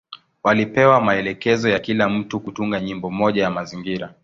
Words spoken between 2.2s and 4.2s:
kutunga nyimbo moja ya mazingira.